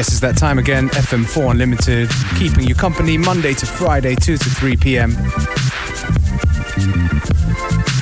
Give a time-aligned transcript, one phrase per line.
[0.00, 0.88] Yes, it's that time again.
[0.88, 2.08] FM4 Unlimited,
[2.38, 5.10] keeping you company Monday to Friday, 2 to 3 p.m.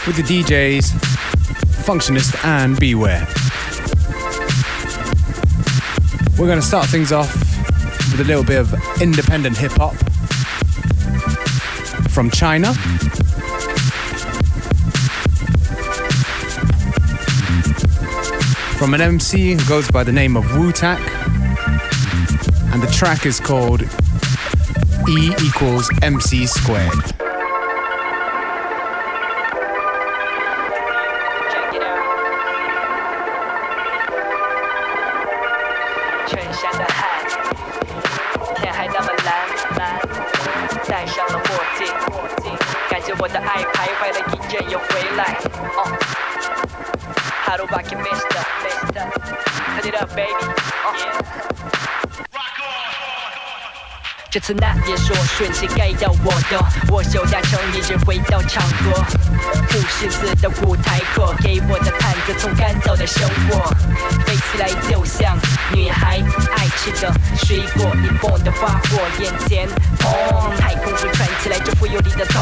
[0.06, 0.92] With the DJs,
[1.82, 3.26] Functionist, and Beware.
[6.38, 7.34] We're going to start things off
[8.12, 8.72] with a little bit of
[9.02, 9.96] independent hip hop
[12.12, 12.74] from China.
[18.78, 21.37] From an MC who goes by the name of Wu Tak.
[22.78, 23.82] And the track is called
[25.08, 27.17] E equals MC squared.
[54.38, 59.04] 这次那别说，瞬间该要我的，我手压成一直回到场合，
[59.66, 63.68] 不识字的舞台课，给我的毯子从干燥的生活，
[64.24, 65.36] 飞起来就像
[65.74, 66.22] 女孩
[66.56, 67.12] 爱吃的
[67.44, 69.66] 水果，一蹦的花火眼前，
[69.98, 72.40] 砰，太空中传起来就会有你的痛，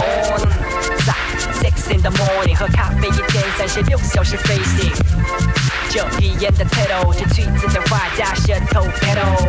[1.87, 4.93] 在 six in the morning 喝咖啡一天三十六小时飞行。
[5.89, 9.49] 这语言的 title，这句子的话加舌头 battle，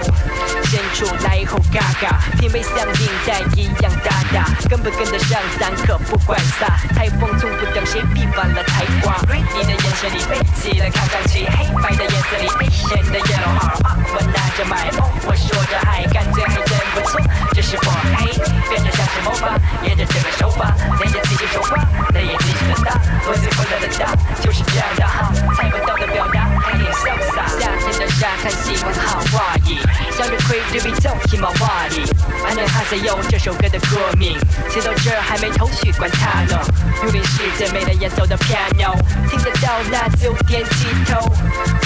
[0.64, 9.18] 伸出来后嘎嘎，品味像领带一样大大，跟不跟得上咱可不管撒，台风从不等谁比完了才挂。
[9.56, 17.20] 你的眼神里飞起了看上去黑白的颜色里飞显的 yellow heart，我拿着麦克，我说着爱，感觉还真不错，
[17.54, 18.32] 这是我黑，
[18.70, 21.88] 变得像是魔法，沿着这个手法，连着自己手法，
[22.28, 24.12] 也继续的大，我最快乐的大，
[24.44, 26.48] 就是这样的哈，猜不到的表达。
[26.60, 29.80] 还挺潇洒，夏天的沙滩喜欢好画意，
[30.18, 32.04] 向日葵对比叫皮毛画里。
[32.46, 34.38] 安念哈塞用这首歌的歌名，
[34.70, 35.70] 写到这儿还没头。
[35.78, 36.60] 绪，管他呢。
[37.04, 38.98] 如临世界没人演奏的 piano，
[39.30, 41.32] 听得到那就点起头。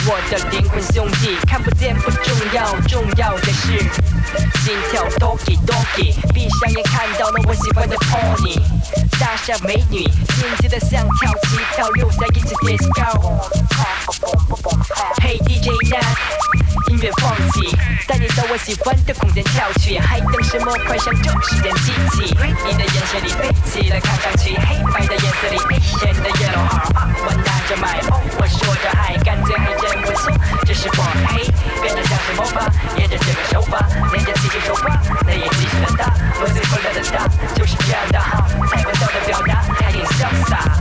[0.08, 3.80] 我的灵魂兄弟，看不见不重要，重要的是
[4.64, 8.58] 心跳 doki doki，闭上眼看到了我喜欢的 pony，
[9.20, 13.50] 大傻美女，紧接的像跳起跳，留下一支 disco。
[15.22, 15.98] Hey DJ 呢
[16.90, 17.76] 音乐放起，
[18.08, 20.72] 带你到我喜欢的空间跳去，还等什么？
[20.88, 22.36] 快上这时间机器！
[22.66, 26.92] 你的眼神里飞起来，看上去黑白的颜色里明显的 yellow heart。
[27.26, 28.02] 我拿着麦，
[28.38, 30.32] 我说着爱，感觉还真不错。
[30.66, 31.44] 这是我黑，
[31.82, 33.80] 变着像是魔法，沿着这个手法，
[34.12, 39.51] 连着自己手法，那也继续的大，我最快乐的大，就是这样的哈，猜不到的表达，
[40.52, 40.81] casa.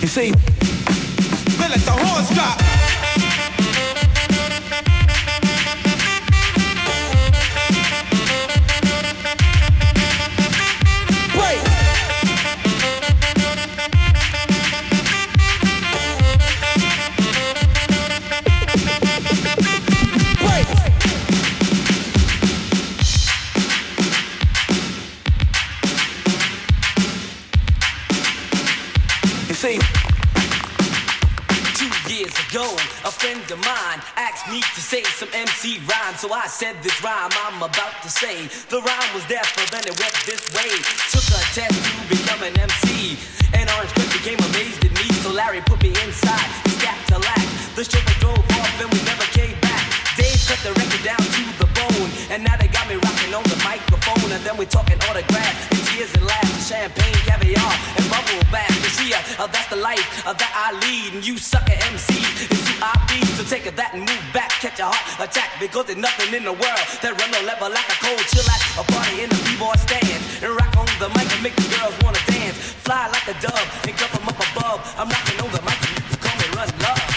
[0.00, 2.77] You see, then let the horn drop.
[36.18, 38.50] So I said this rhyme I'm about to say.
[38.74, 40.66] The rhyme was there, but then it went this way.
[41.14, 43.14] Took a test to become an MC.
[43.54, 46.50] And Orange Cliff became amazed at me, so Larry put me inside.
[46.66, 47.46] He got to lack.
[47.78, 49.86] The chauffeur drove off and we never came back.
[50.18, 52.10] Dave cut the record down to the bone.
[52.34, 53.47] And now they got me rocking on
[54.28, 54.36] microphone.
[54.36, 58.70] And then we talking autographs and tears and laughs, champagne, caviar, and bubble bath.
[58.70, 61.14] You see, uh, that's the life uh, that I lead.
[61.14, 63.24] And you sucker MCs, it's I be.
[63.36, 65.50] So take that and move back, catch a heart attack.
[65.60, 68.62] Because there's nothing in the world that run no level like a cold chill at
[68.78, 70.20] a party in the b-boy stand.
[70.42, 72.56] And rock on the mic and make the girls wanna dance.
[72.84, 74.80] Fly like a dove and come from up above.
[74.98, 77.07] I'm knocking on the mic and you call me Run Love.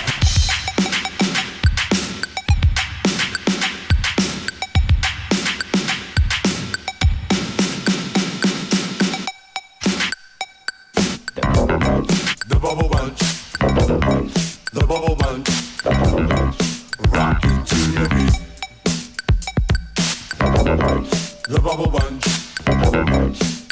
[13.02, 13.08] The
[13.58, 14.34] bubble bunch.
[14.74, 16.58] The bubble bunch.
[17.10, 18.36] Rocking to the beat.
[20.38, 22.24] The bubble bunch.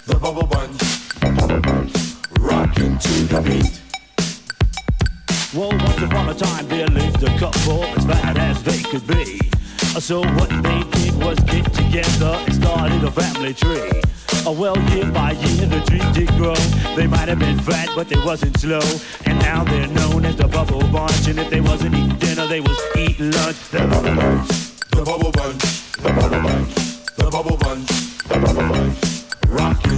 [0.08, 0.82] The bubble bunch.
[2.40, 3.82] Rocking to the beat.
[5.54, 9.40] Well, once upon a time there lived a couple as bad as they could be.
[10.00, 14.09] So what they did was get together and started a family tree.
[14.46, 16.56] Oh, well, year by year the tree did grow.
[16.96, 18.82] They might have been fat, but they wasn't slow.
[19.26, 21.28] And now they're known as the Bubble Bunch.
[21.28, 23.58] And if they wasn't eating dinner, they was eating lunch.
[23.70, 24.70] The Bubble Bunch.
[24.92, 25.92] The bubble bunch.
[25.92, 26.74] The bubble bunch.
[27.18, 27.88] The bubble bunch.
[28.28, 28.98] The bubble bunch.
[29.48, 29.89] Rocking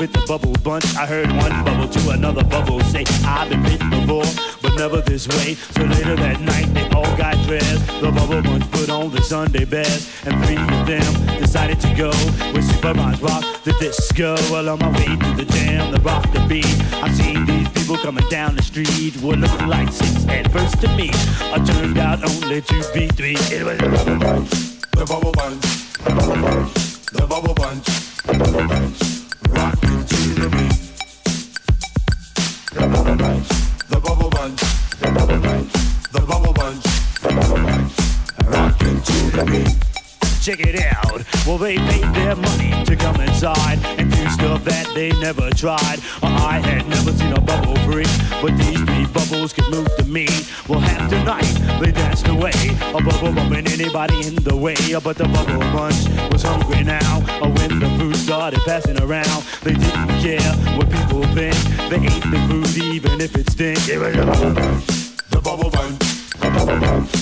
[0.00, 0.86] bit the bubble bunch.
[0.96, 4.24] I heard one bubble to another bubble say, I've been bitten before,
[4.62, 5.54] but never this way.
[5.76, 7.86] So later that night, they all got dressed.
[8.00, 12.08] The bubble bunch put on the Sunday best, and three of them decided to go
[12.54, 14.36] with Superman's rock the disco.
[14.50, 16.64] Well, on my way to the jam, the rock the beat.
[16.94, 20.88] I seen these people coming down the street, were looking like six at first to
[20.96, 21.10] me.
[21.52, 23.36] I turned out only to be three.
[23.52, 24.44] It was bubble.
[24.96, 25.60] The bubble bunch.
[25.92, 26.72] The bubble bunch.
[27.12, 27.86] The bubble bunch.
[28.24, 29.09] The bubble bunch.
[40.56, 41.22] Check it out.
[41.46, 45.98] Well, they paid their money to come inside and do stuff that they never tried.
[46.20, 48.08] Well, I had never seen a bubble freak,
[48.42, 50.26] but these three bubbles could move to me.
[50.68, 51.46] Well, half the night
[51.80, 52.52] they danced away,
[52.94, 54.74] a bubble bumping anybody in the way.
[55.04, 57.20] But the bubble bunch was hungry now.
[57.40, 61.54] When the food started passing around, they didn't care what people think.
[61.90, 63.86] They ate the food even if it stinks.
[63.86, 65.98] The bubble bunch.
[66.40, 67.12] The bubble bunch.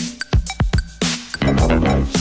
[1.40, 2.17] The bubble bunch.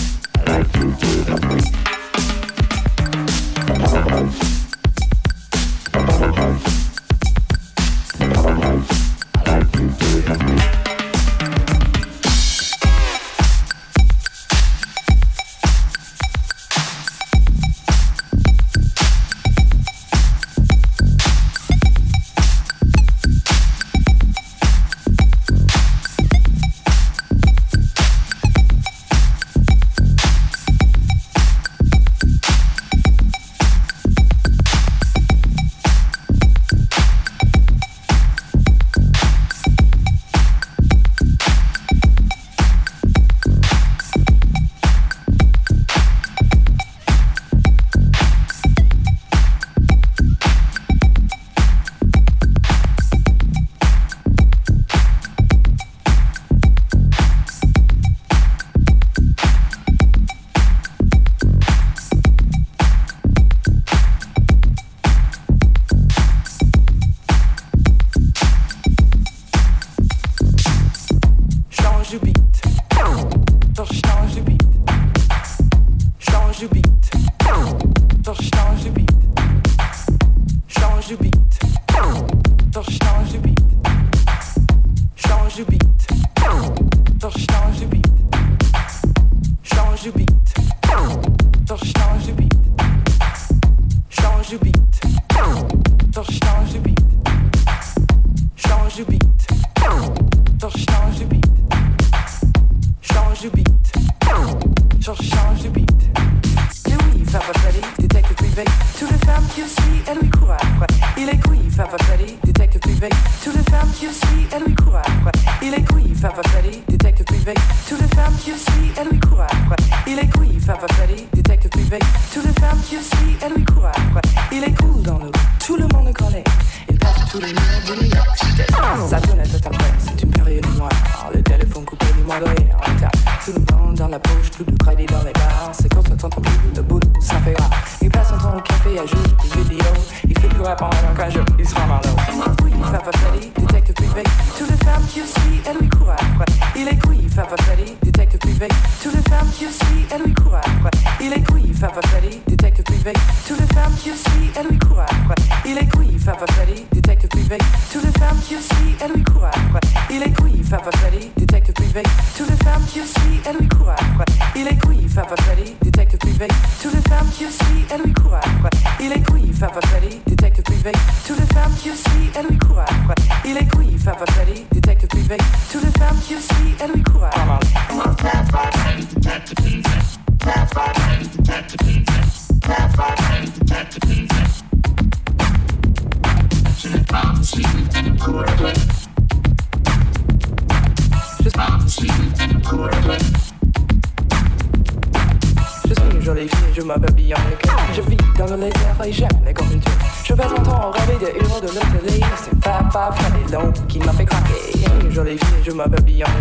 [203.57, 205.09] Papa qui m'a fait craquer.
[205.09, 206.31] Jolie fille, je m'appelle Bianca.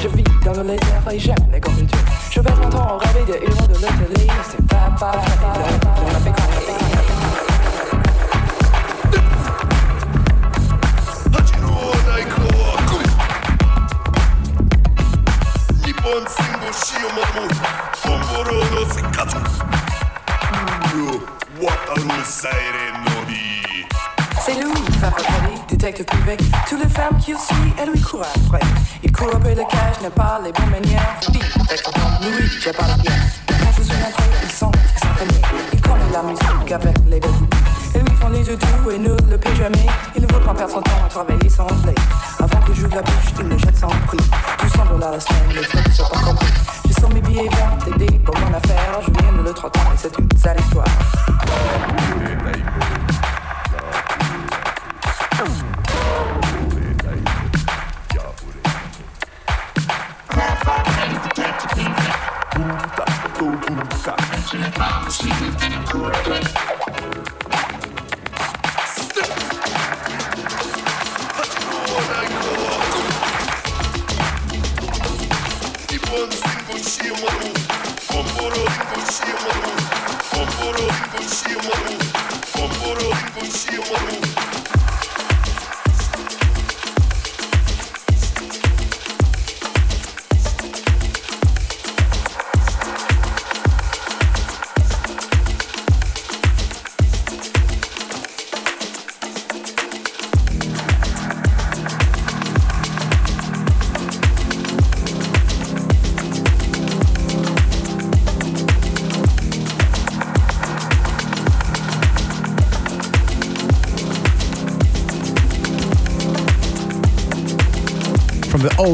[0.00, 1.98] Je vis dans le laser et j'aime les convictions.
[2.30, 4.26] Je temps à rêver des héros de télé.
[4.50, 7.13] C'est Papa Long qui m'a fait craquer.
[27.04, 28.66] Toutes les femmes qui le suivent, elles lui courent après.
[29.02, 31.16] Il court après le cash, n'a pas les bonnes manières.
[31.28, 33.12] Dis, avec nom, Louis, j'ai pas la bien.
[33.46, 35.42] Quand je suis rentré, ils sont très s'entraîner.
[35.72, 37.44] Il connaît la musique avec les boucles.
[37.94, 39.86] Et lui font les yeux doux et ne le paie jamais.
[40.16, 41.94] Il ne veut pas perdre son temps à travailler sans blé.
[42.38, 44.18] Avant que j'ouvre la bouche, il me jette sans prix.
[44.62, 45.83] 200 dollars la semaine,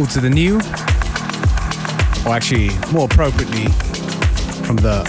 [0.00, 0.56] old to the new,
[2.24, 3.66] or actually, more appropriately,
[4.64, 5.00] from the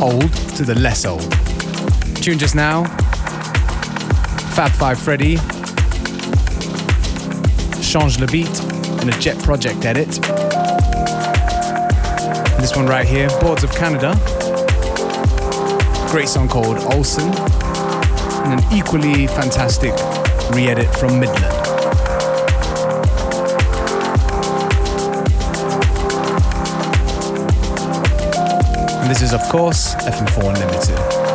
[0.00, 1.30] old to the less old.
[2.22, 2.84] Tune just now
[4.54, 5.36] Fab Five Freddy,
[7.82, 8.60] Change le Beat
[9.02, 10.26] in a Jet Project edit.
[12.54, 14.14] And this one right here, Boards of Canada.
[16.10, 17.28] Great song called Olsen,
[18.44, 19.92] and an equally fantastic
[20.54, 21.55] re edit from Midland.
[29.06, 31.25] And this is, of course, FM4 Unlimited.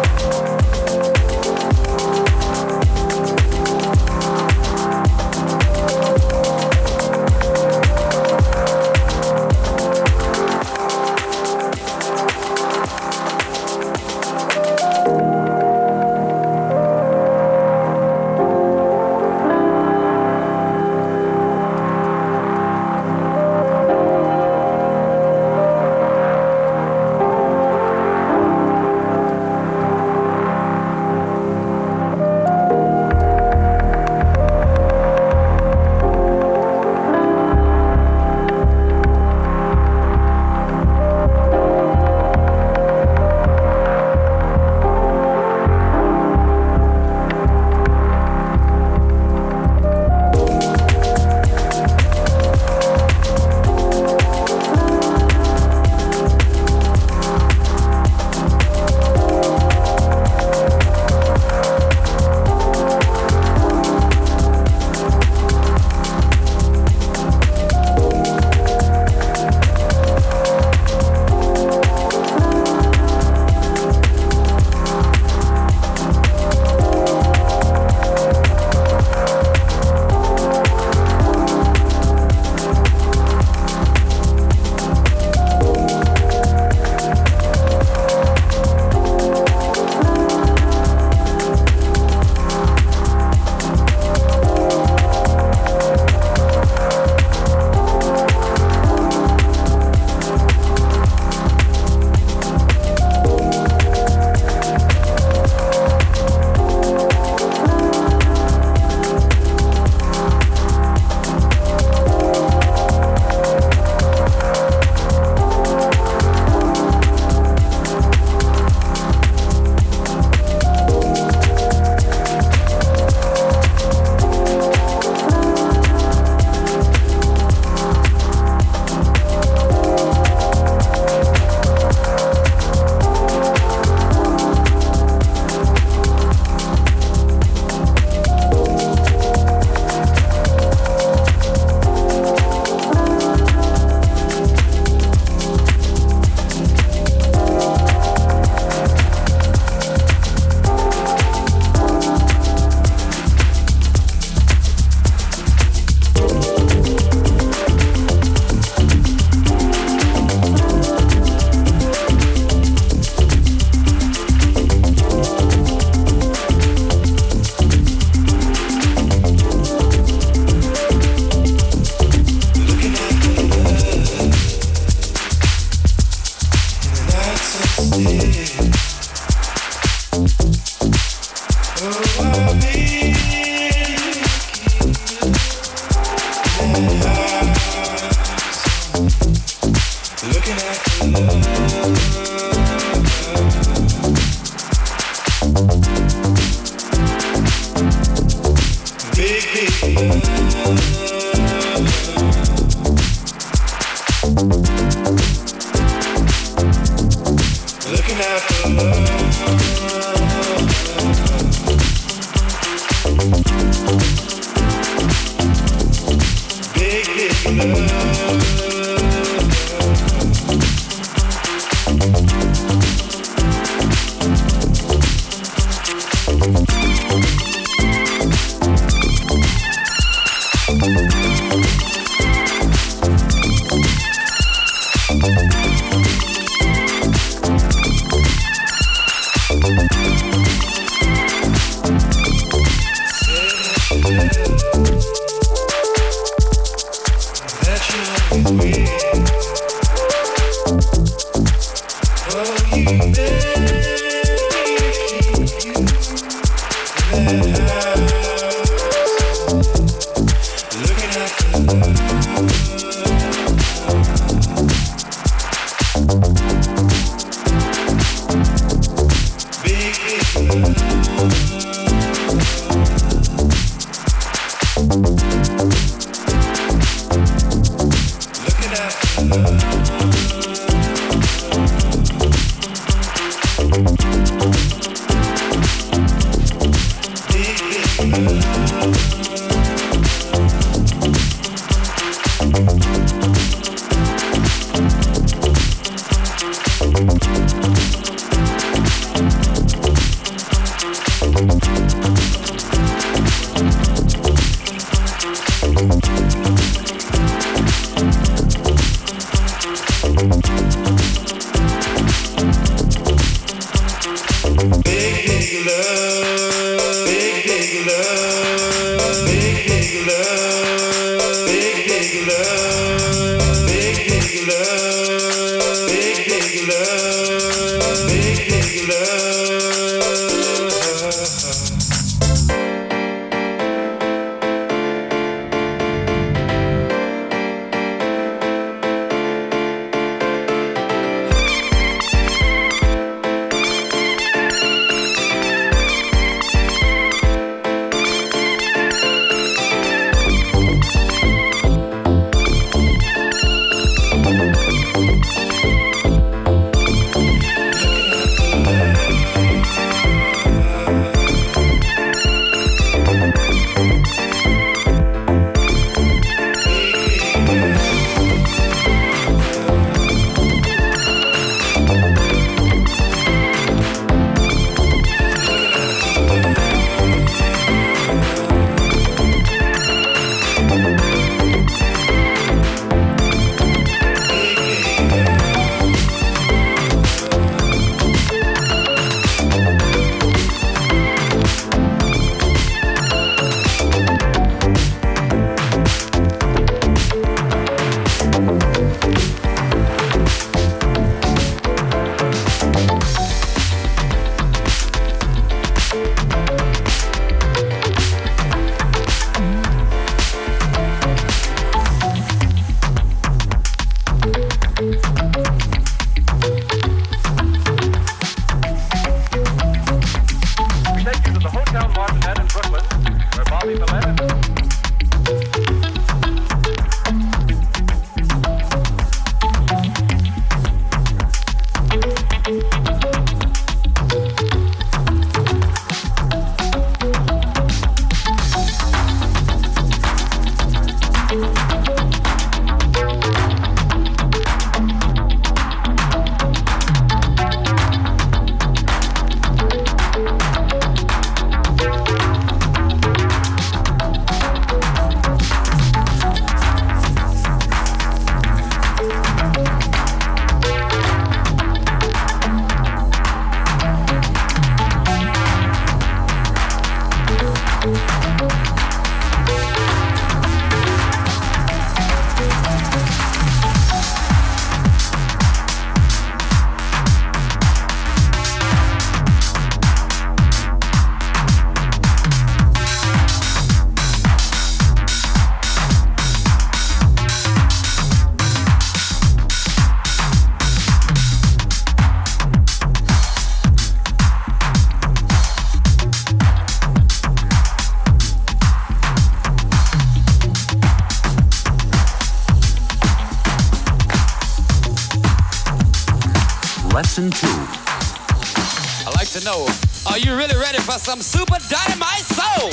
[511.02, 512.70] Some super dynamite soul?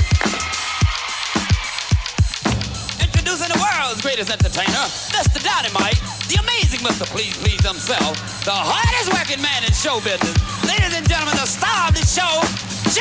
[3.01, 4.85] Introducing the world's greatest entertainer,
[5.17, 5.41] Mr.
[5.41, 5.97] Dynamite,
[6.29, 7.09] the amazing Mr.
[7.09, 10.37] Please Please himself, the hardest working man in show business.
[10.69, 12.45] Ladies and gentlemen, the star of the show,
[12.93, 13.01] Jay!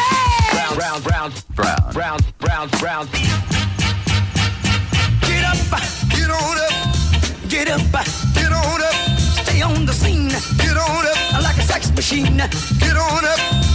[0.80, 3.06] Brown, brown, brown, brown, brown, brown, brown.
[5.28, 5.60] Get up,
[6.08, 6.76] get on up,
[7.52, 7.84] get up,
[8.32, 8.96] get on up,
[9.44, 12.38] stay on the scene, get on up like a sex machine,
[12.80, 13.67] get on up,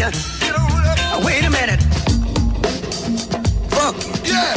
[0.00, 1.24] sex machine, get on up.
[1.24, 1.82] Wait a minute,
[3.68, 4.54] funk, yeah,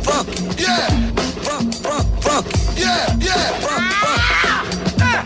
[0.00, 0.88] funk, yeah,
[1.44, 4.20] funk, funk, funk, yeah, yeah, funk, funk.
[5.00, 5.22] Ah!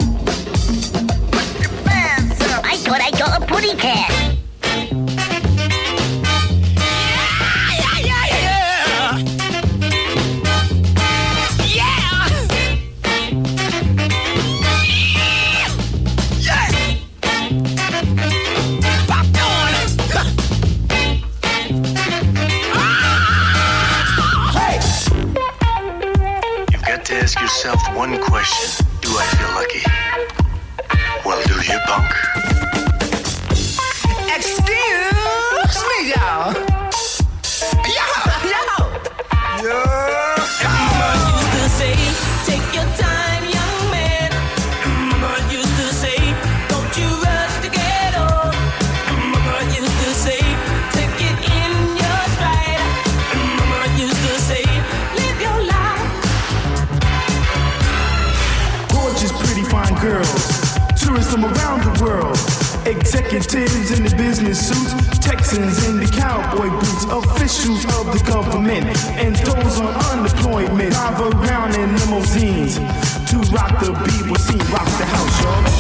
[2.65, 4.40] I thought I got a booty cat.
[27.51, 28.87] Yourself one question.
[29.01, 29.83] Do I feel lucky?
[31.25, 32.30] Well, do you, punk?
[63.41, 65.19] Executives in the business suits.
[65.19, 67.05] Texans in the cowboy boots.
[67.05, 68.85] Officials of the government.
[69.17, 70.93] And those on unemployment.
[70.93, 72.75] Drive around in limousines.
[73.31, 75.80] To rock the beat, we'll see rock the house, y'all.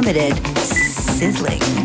[0.00, 0.56] FM4 Unlimited.
[0.56, 1.79] Sizzling.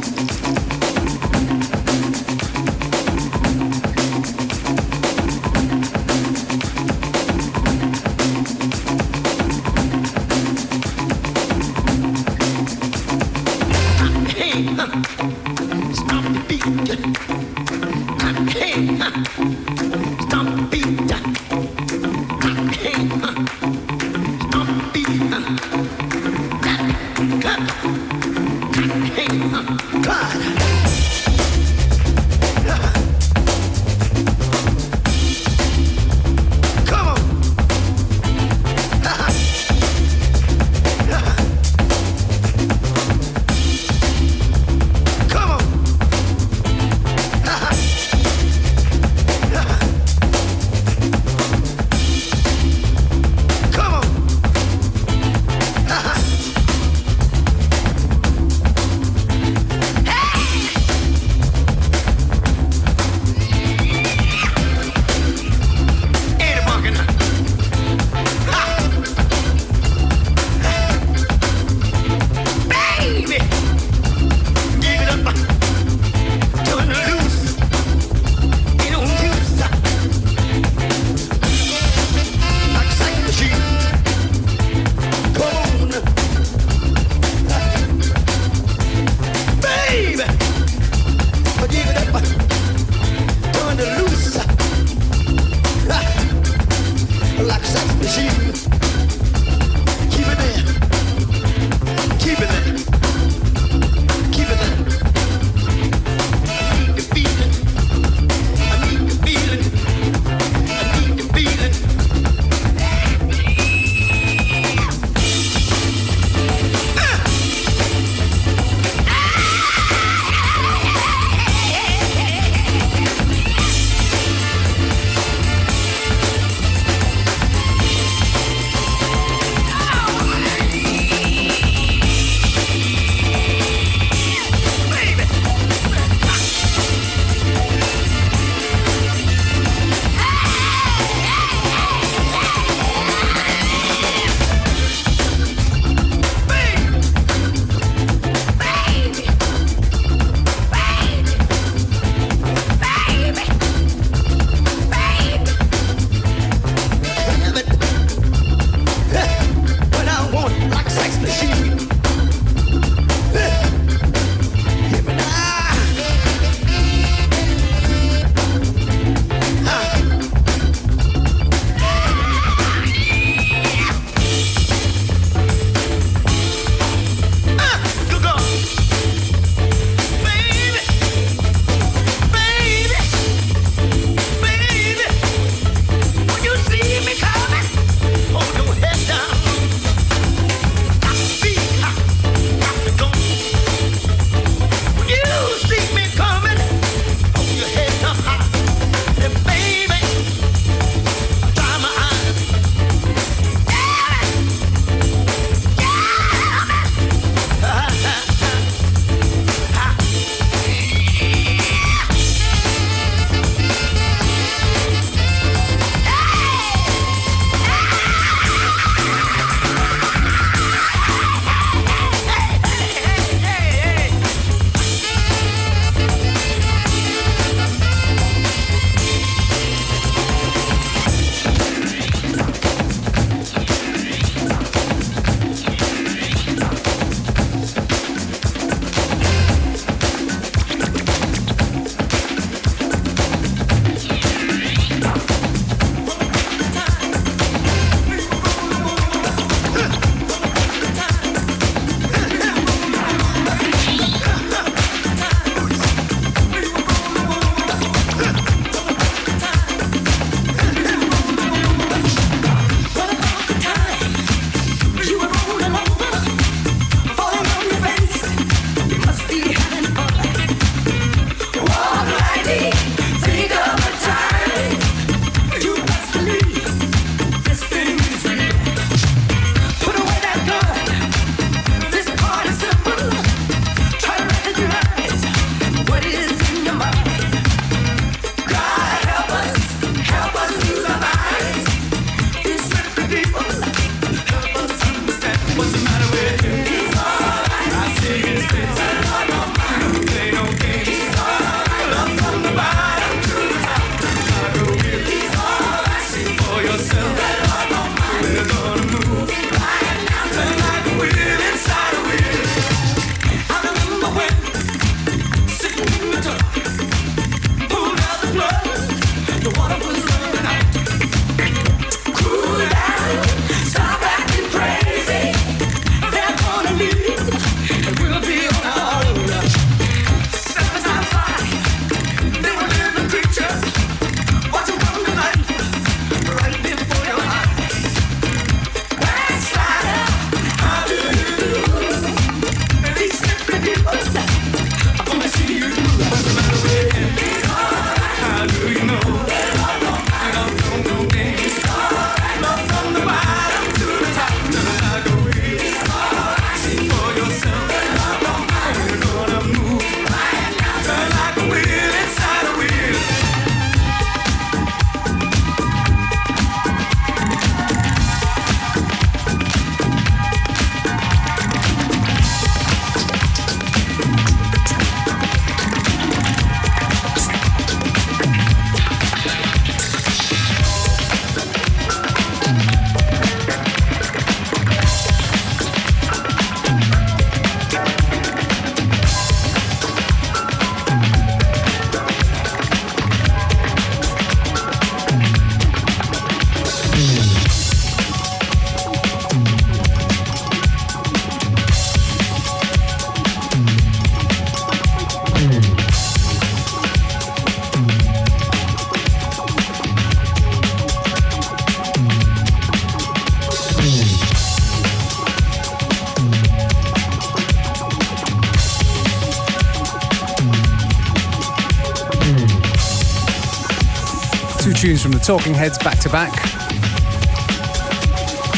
[425.25, 426.31] Talking Heads back to back.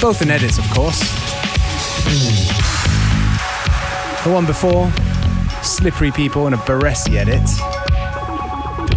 [0.01, 0.99] Both in edits, of course.
[4.25, 4.91] The one before,
[5.63, 7.49] Slippery People in a Baresi edit.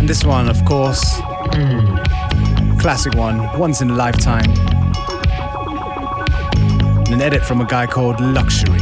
[0.01, 1.21] And this one, of course,
[2.81, 4.51] classic one, once in a lifetime.
[7.12, 8.81] An edit from a guy called Luxury.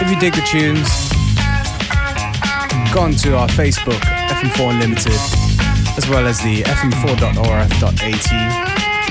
[0.00, 1.05] If you dig the tunes,
[2.98, 5.12] on to our Facebook, FM4 Unlimited,
[5.96, 7.92] as well as the fm4.orf.at.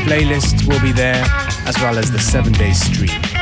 [0.08, 1.24] Playlist will be there,
[1.66, 3.35] as well as the seven day stream.